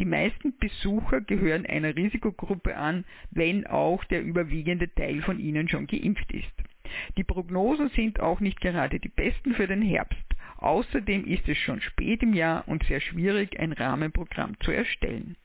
Die 0.00 0.04
meisten 0.04 0.56
Besucher 0.58 1.20
gehören 1.20 1.66
einer 1.66 1.96
Risikogruppe 1.96 2.76
an, 2.76 3.04
wenn 3.30 3.66
auch 3.66 4.04
der 4.04 4.22
überwiegende 4.22 4.92
Teil 4.94 5.22
von 5.22 5.38
ihnen 5.38 5.68
schon 5.68 5.86
geimpft 5.86 6.30
ist. 6.32 6.52
Die 7.16 7.24
Prognosen 7.24 7.88
sind 7.90 8.20
auch 8.20 8.40
nicht 8.40 8.60
gerade 8.60 9.00
die 9.00 9.08
besten 9.08 9.54
für 9.54 9.66
den 9.66 9.82
Herbst. 9.82 10.22
Außerdem 10.58 11.24
ist 11.26 11.48
es 11.48 11.58
schon 11.58 11.80
spät 11.80 12.22
im 12.22 12.32
Jahr 12.32 12.66
und 12.68 12.84
sehr 12.84 13.00
schwierig, 13.00 13.58
ein 13.58 13.72
Rahmenprogramm 13.72 14.58
zu 14.60 14.70
erstellen. 14.70 15.36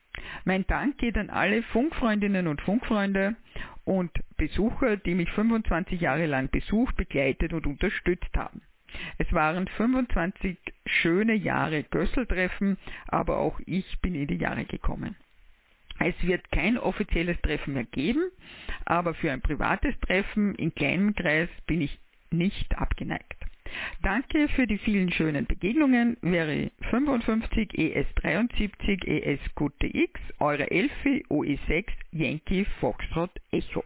Mein 0.45 0.65
Dank 0.67 0.97
geht 0.97 1.17
an 1.17 1.29
alle 1.29 1.63
Funkfreundinnen 1.63 2.47
und 2.47 2.61
Funkfreunde 2.61 3.35
und 3.85 4.11
Besucher, 4.37 4.97
die 4.97 5.15
mich 5.15 5.29
25 5.31 5.99
Jahre 5.99 6.25
lang 6.25 6.49
besucht, 6.49 6.95
begleitet 6.95 7.53
und 7.53 7.65
unterstützt 7.65 8.35
haben. 8.37 8.61
Es 9.17 9.31
waren 9.33 9.67
25 9.67 10.57
schöne 10.85 11.33
Jahre 11.33 11.83
Gösseltreffen, 11.83 12.77
aber 13.07 13.37
auch 13.37 13.59
ich 13.65 13.99
bin 14.01 14.15
in 14.15 14.27
die 14.27 14.37
Jahre 14.37 14.65
gekommen. 14.65 15.15
Es 15.99 16.15
wird 16.21 16.49
kein 16.51 16.77
offizielles 16.77 17.39
Treffen 17.41 17.73
mehr 17.73 17.83
geben, 17.83 18.31
aber 18.85 19.13
für 19.13 19.31
ein 19.31 19.41
privates 19.41 19.99
Treffen 19.99 20.55
in 20.55 20.73
kleinem 20.73 21.13
Kreis 21.13 21.49
bin 21.67 21.81
ich 21.81 21.99
nicht 22.31 22.77
abgeneigt. 22.77 23.35
Danke 24.01 24.47
für 24.49 24.65
die 24.65 24.77
vielen 24.77 25.11
schönen 25.11 25.45
Begegnungen. 25.45 26.17
Wäre 26.21 26.71
55 26.89 27.71
ES73 27.71 29.05
ES 29.05 29.39
Gute 29.55 29.87
X, 29.87 30.19
eure 30.39 30.71
Elfi 30.71 31.25
OE6 31.29 31.85
Yankee 32.11 32.65
Foxtrot 32.79 33.31
Echo. 33.51 33.83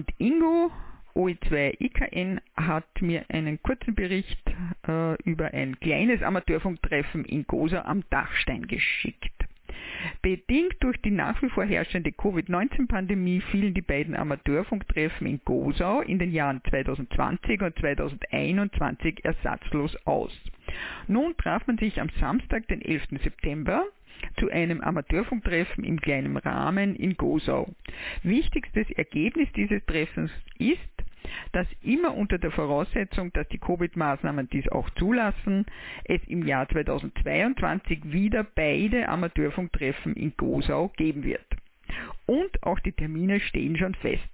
Und 0.00 0.14
Ingo 0.16 0.72
OE2IKN 1.14 2.40
hat 2.56 3.02
mir 3.02 3.26
einen 3.28 3.62
kurzen 3.62 3.94
Bericht 3.94 4.40
äh, 4.88 5.22
über 5.24 5.52
ein 5.52 5.78
kleines 5.78 6.22
Amateurfunktreffen 6.22 7.26
in 7.26 7.46
Gosa 7.46 7.82
am 7.82 8.02
Dachstein 8.08 8.66
geschickt. 8.66 9.30
Bedingt 10.22 10.76
durch 10.80 10.96
die 11.02 11.10
nach 11.10 11.42
wie 11.42 11.50
vor 11.50 11.64
herrschende 11.64 12.12
Covid-19-Pandemie 12.12 13.42
fielen 13.50 13.74
die 13.74 13.82
beiden 13.82 14.16
Amateurfunktreffen 14.16 15.26
in 15.26 15.42
Gosau 15.44 16.00
in 16.00 16.18
den 16.18 16.32
Jahren 16.32 16.62
2020 16.70 17.60
und 17.60 17.78
2021 17.78 19.22
ersatzlos 19.22 19.94
aus. 20.06 20.32
Nun 21.08 21.36
traf 21.36 21.66
man 21.66 21.76
sich 21.76 22.00
am 22.00 22.08
Samstag, 22.18 22.66
den 22.68 22.80
11. 22.80 23.20
September, 23.22 23.84
zu 24.38 24.50
einem 24.50 24.80
Amateurfunktreffen 24.80 25.84
im 25.84 26.00
kleinen 26.00 26.36
Rahmen 26.36 26.96
in 26.96 27.16
Gosau. 27.16 27.68
Wichtigstes 28.22 28.90
Ergebnis 28.92 29.48
dieses 29.52 29.84
Treffens 29.86 30.30
ist, 30.58 30.78
dass 31.52 31.66
immer 31.82 32.14
unter 32.14 32.38
der 32.38 32.50
Voraussetzung, 32.50 33.32
dass 33.32 33.48
die 33.48 33.58
Covid-Maßnahmen 33.58 34.48
dies 34.50 34.68
auch 34.68 34.88
zulassen, 34.90 35.66
es 36.04 36.20
im 36.26 36.46
Jahr 36.46 36.68
2022 36.68 38.12
wieder 38.12 38.44
beide 38.44 39.08
Amateurfunktreffen 39.08 40.14
in 40.14 40.34
Gosau 40.36 40.88
geben 40.96 41.24
wird. 41.24 41.44
Und 42.26 42.62
auch 42.62 42.78
die 42.80 42.92
Termine 42.92 43.40
stehen 43.40 43.76
schon 43.76 43.94
fest. 43.94 44.30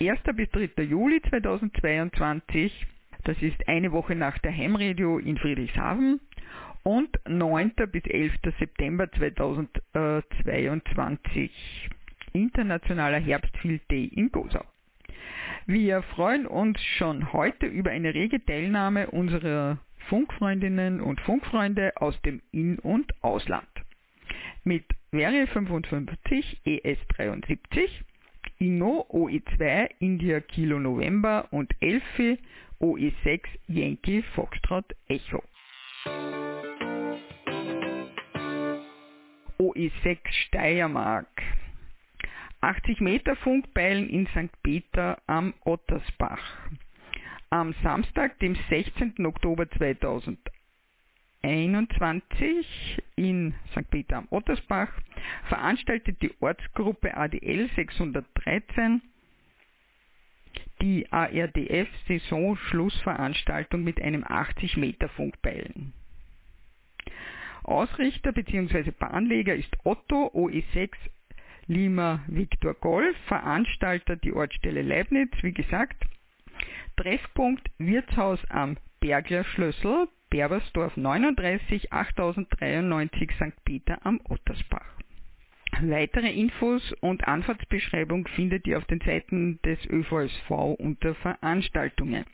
1. 0.00 0.20
bis 0.34 0.50
3. 0.50 0.82
Juli 0.82 1.20
2022, 1.22 2.86
das 3.24 3.40
ist 3.40 3.68
eine 3.68 3.92
Woche 3.92 4.16
nach 4.16 4.38
der 4.38 4.56
Heimradio 4.56 5.18
in 5.18 5.38
Friedrichshafen 5.38 6.20
und 6.82 7.10
9. 7.28 7.72
bis 7.90 8.04
11. 8.06 8.32
September 8.58 9.10
2022 9.12 11.90
Internationaler 12.32 13.18
Herbstfield 13.18 13.82
Day 13.90 14.06
in 14.06 14.32
Gosau. 14.32 14.64
Wir 15.66 16.02
freuen 16.02 16.46
uns 16.46 16.82
schon 16.82 17.32
heute 17.32 17.66
über 17.66 17.90
eine 17.90 18.14
rege 18.14 18.44
Teilnahme 18.44 19.10
unserer 19.10 19.78
Funkfreundinnen 20.08 21.00
und 21.00 21.20
Funkfreunde 21.20 21.92
aus 21.96 22.20
dem 22.22 22.42
In- 22.50 22.80
und 22.80 23.12
Ausland. 23.22 23.68
Mit 24.64 24.84
Wäre 25.12 25.46
55 25.46 26.62
ES73, 26.64 27.90
Inno 28.58 29.06
OE2 29.10 29.90
India 29.98 30.40
Kilo 30.40 30.78
November 30.78 31.48
und 31.50 31.70
Elfi 31.80 32.38
OE6 32.80 33.42
Yankee 33.68 34.22
Foxtrot 34.34 34.86
Echo. 35.08 35.42
OE6 39.62 40.18
Steiermark 40.46 41.28
80 42.60 43.00
Meter 43.00 43.36
Funkbeilen 43.36 44.08
in 44.08 44.26
St. 44.26 44.50
Peter 44.64 45.22
am 45.28 45.54
Ottersbach. 45.64 46.42
Am 47.50 47.72
Samstag, 47.84 48.40
dem 48.40 48.56
16. 48.68 49.24
Oktober 49.24 49.70
2021 49.70 52.66
in 53.14 53.54
St. 53.70 53.88
Peter 53.88 54.16
am 54.16 54.26
Ottersbach 54.30 54.90
veranstaltet 55.48 56.20
die 56.22 56.34
Ortsgruppe 56.40 57.16
ADL 57.16 57.70
613 57.76 59.00
die 60.80 61.06
ARDF 61.12 61.88
Saisonschlussveranstaltung 62.08 63.84
mit 63.84 64.02
einem 64.02 64.24
80 64.26 64.76
Meter 64.76 65.08
Funkbeilen. 65.08 65.92
Ausrichter 67.64 68.32
bzw. 68.32 68.90
Bahnleger 68.90 69.54
ist 69.54 69.76
Otto 69.84 70.30
OE6 70.34 70.90
Lima 71.66 72.24
Victor 72.26 72.74
Golf, 72.74 73.16
Veranstalter 73.28 74.16
die 74.16 74.32
Ortsstelle 74.32 74.82
Leibniz, 74.82 75.30
wie 75.42 75.52
gesagt. 75.52 76.04
Treffpunkt 76.96 77.70
Wirtshaus 77.78 78.40
am 78.50 78.76
Bergler 79.00 79.44
Schlössel, 79.44 80.08
Berbersdorf 80.30 80.96
39 80.96 81.92
8093 81.92 83.30
St. 83.32 83.64
Peter 83.64 84.04
am 84.04 84.20
Ottersbach. 84.28 84.86
Weitere 85.80 86.30
Infos 86.30 86.92
und 87.00 87.26
Anfahrtsbeschreibung 87.26 88.28
findet 88.28 88.66
ihr 88.66 88.78
auf 88.78 88.84
den 88.84 89.00
Seiten 89.00 89.60
des 89.62 89.78
ÖVSV 89.88 90.50
unter 90.78 91.14
Veranstaltungen. 91.14 92.24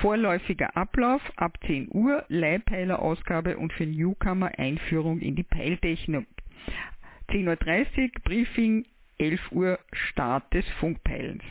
Vorläufiger 0.00 0.76
Ablauf 0.76 1.22
ab 1.36 1.58
10 1.66 1.88
Uhr, 1.90 2.24
Leihpeilerausgabe 2.28 3.56
und 3.56 3.72
für 3.72 3.86
Newcomer 3.86 4.58
Einführung 4.58 5.20
in 5.20 5.36
die 5.36 5.42
Peiltechnik. 5.42 6.26
10.30 7.30 8.02
Uhr 8.02 8.10
Briefing, 8.22 8.84
11 9.18 9.52
Uhr 9.52 9.78
Start 9.92 10.52
des 10.52 10.68
Funkpeilens. 10.80 11.42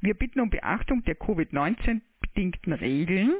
Wir 0.00 0.14
bitten 0.14 0.40
um 0.40 0.50
Beachtung 0.50 1.04
der 1.04 1.16
Covid-19 1.16 2.00
bedingten 2.20 2.72
Regeln. 2.72 3.34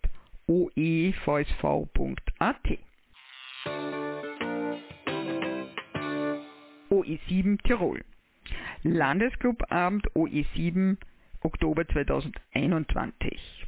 OE7 6.89 7.61
Tirol 7.63 8.03
Landesclubabend 8.83 10.09
OE7 10.15 10.97
Oktober 11.41 11.85
2021 11.87 13.66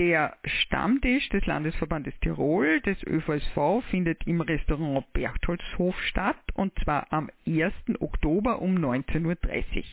der 0.00 0.34
Stammtisch 0.46 1.28
des 1.28 1.44
Landesverbandes 1.44 2.18
Tirol 2.20 2.80
des 2.80 2.96
ÖVSV 3.06 3.84
findet 3.90 4.26
im 4.26 4.40
Restaurant 4.40 5.12
Berchtoldshof 5.12 5.94
statt 6.04 6.40
und 6.54 6.72
zwar 6.82 7.12
am 7.12 7.28
1. 7.46 7.74
Oktober 8.00 8.62
um 8.62 8.76
19.30 8.76 9.26
Uhr. 9.26 9.84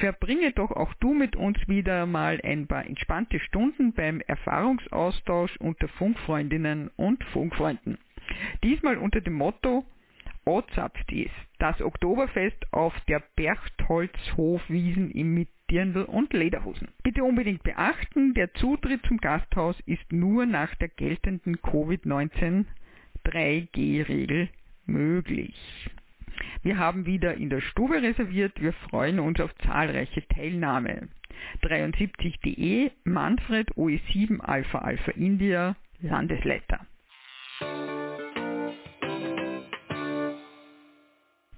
Verbringe 0.00 0.52
doch 0.52 0.70
auch 0.72 0.92
du 1.00 1.14
mit 1.14 1.34
uns 1.34 1.56
wieder 1.66 2.04
mal 2.04 2.42
ein 2.44 2.66
paar 2.66 2.84
entspannte 2.84 3.40
Stunden 3.40 3.94
beim 3.94 4.20
Erfahrungsaustausch 4.20 5.56
unter 5.60 5.88
Funkfreundinnen 5.88 6.90
und 6.96 7.24
Funkfreunden. 7.24 7.96
Diesmal 8.62 8.98
unter 8.98 9.22
dem 9.22 9.32
Motto 9.32 9.86
Ozapft 10.44 11.10
ist 11.10 11.30
das 11.58 11.80
Oktoberfest 11.80 12.70
auf 12.72 12.92
der 13.08 13.22
Berchtolzhofwiesen 13.34 15.10
im 15.10 15.46
Dirndl 15.70 16.02
und 16.02 16.32
Lederhosen. 16.32 16.88
Bitte 17.02 17.24
unbedingt 17.24 17.62
beachten, 17.62 18.34
der 18.34 18.52
Zutritt 18.54 19.04
zum 19.06 19.18
Gasthaus 19.18 19.76
ist 19.86 20.12
nur 20.12 20.46
nach 20.46 20.74
der 20.76 20.88
geltenden 20.88 21.56
Covid-19 21.58 22.64
3G-Regel 23.24 24.48
möglich. 24.86 25.54
Wir 26.62 26.78
haben 26.78 27.06
wieder 27.06 27.34
in 27.34 27.50
der 27.50 27.60
Stube 27.60 28.02
reserviert. 28.02 28.60
Wir 28.60 28.72
freuen 28.72 29.20
uns 29.20 29.40
auf 29.40 29.54
zahlreiche 29.66 30.26
Teilnahme. 30.28 31.08
73.de 31.62 32.90
Manfred 33.04 33.70
OE7 33.72 34.40
Alpha 34.40 34.78
Alpha 34.78 35.12
India 35.12 35.76
Landesleiter. 36.00 36.86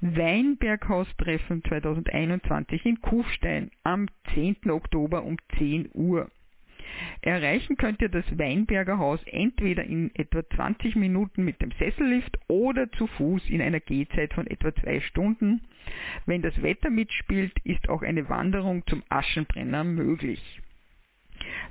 Weinberghaustreffen 0.02 1.62
2021 1.62 2.84
in 2.86 3.00
Kufstein 3.00 3.70
am 3.84 4.08
10. 4.34 4.68
Oktober 4.68 5.22
um 5.22 5.36
10 5.58 5.90
Uhr. 5.94 6.28
Erreichen 7.20 7.76
könnt 7.76 8.02
ihr 8.02 8.08
das 8.08 8.24
Weinberger 8.36 8.98
Haus 8.98 9.20
entweder 9.26 9.84
in 9.84 10.12
etwa 10.16 10.42
20 10.56 10.96
Minuten 10.96 11.44
mit 11.44 11.62
dem 11.62 11.70
Sessellift 11.78 12.36
oder 12.48 12.90
zu 12.90 13.06
Fuß 13.06 13.48
in 13.48 13.62
einer 13.62 13.78
Gehzeit 13.78 14.34
von 14.34 14.48
etwa 14.48 14.74
zwei 14.74 15.00
Stunden. 15.00 15.62
Wenn 16.26 16.42
das 16.42 16.60
Wetter 16.60 16.90
mitspielt, 16.90 17.52
ist 17.62 17.88
auch 17.88 18.02
eine 18.02 18.28
Wanderung 18.28 18.84
zum 18.88 19.04
Aschenbrenner 19.08 19.84
möglich. 19.84 20.60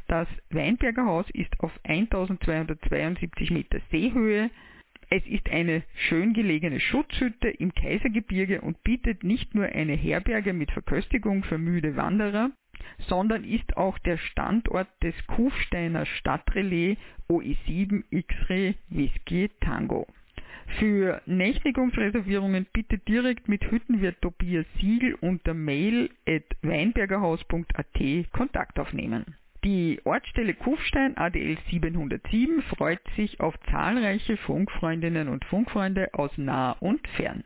Das 0.07 0.29
Weinberger 0.49 1.05
Haus 1.05 1.29
ist 1.31 1.59
auf 1.59 1.71
1272 1.83 3.51
Meter 3.51 3.81
Seehöhe 3.91 4.49
es 5.13 5.27
ist 5.27 5.49
eine 5.49 5.83
schön 6.07 6.31
gelegene 6.33 6.79
Schutzhütte 6.79 7.49
im 7.49 7.73
Kaisergebirge 7.73 8.61
und 8.61 8.81
bietet 8.81 9.25
nicht 9.25 9.53
nur 9.53 9.65
eine 9.65 9.93
Herberge 9.93 10.53
mit 10.53 10.71
Verköstigung 10.71 11.43
für 11.43 11.57
müde 11.57 11.97
Wanderer, 11.97 12.51
sondern 13.09 13.43
ist 13.43 13.75
auch 13.75 13.97
der 13.99 14.17
Standort 14.17 14.87
des 15.03 15.13
Kufsteiner 15.27 16.05
Stadtrelais 16.05 16.95
OE7 17.29 18.05
X-Ray 18.09 18.75
Whisky 18.87 19.49
Tango. 19.59 20.07
Für 20.79 21.21
Nächtigungsreservierungen 21.25 22.65
bitte 22.71 22.97
direkt 22.97 23.49
mit 23.49 23.69
Hüttenwirt 23.69 24.21
Tobias 24.21 24.65
Siegel 24.79 25.15
unter 25.15 25.53
mail 25.53 26.09
at 26.25 26.45
weinbergerhaus.at 26.61 28.31
Kontakt 28.31 28.79
aufnehmen. 28.79 29.25
Die 29.63 30.01
Ortsstelle 30.05 30.55
Kufstein 30.55 31.15
ADL 31.17 31.55
707 31.69 32.63
freut 32.63 33.01
sich 33.15 33.39
auf 33.39 33.53
zahlreiche 33.69 34.35
Funkfreundinnen 34.37 35.27
und 35.27 35.45
Funkfreunde 35.45 36.15
aus 36.15 36.31
nah 36.35 36.71
und 36.79 37.07
fern. 37.09 37.43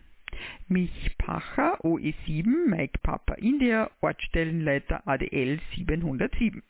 Mich 0.70 1.18
Pacher 1.18 1.84
OE7 1.84 2.70
Mike 2.70 3.00
Papa 3.04 3.34
India 3.34 3.92
Ortsstellenleiter 4.00 5.06
ADL 5.06 5.60
707. 5.76 6.64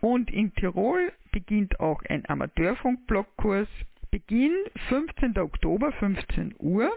Und 0.00 0.30
in 0.30 0.54
Tirol 0.54 1.12
beginnt 1.30 1.78
auch 1.78 2.02
ein 2.08 2.26
Amateurfunkblockkurs. 2.26 3.68
Beginn 4.10 4.54
15. 4.88 5.36
Oktober 5.38 5.92
15 5.92 6.54
Uhr. 6.58 6.90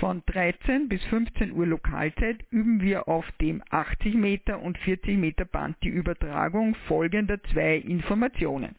Von 0.00 0.22
13 0.26 0.88
bis 0.88 1.02
15 1.04 1.52
Uhr 1.52 1.66
Lokalzeit 1.66 2.44
üben 2.50 2.80
wir 2.80 3.08
auf 3.08 3.30
dem 3.40 3.62
80 3.70 4.14
Meter 4.14 4.60
und 4.60 4.76
40 4.78 5.16
Meter 5.16 5.44
Band 5.44 5.76
die 5.82 5.88
Übertragung 5.88 6.74
folgender 6.86 7.42
zwei 7.44 7.76
Informationen. 7.76 8.74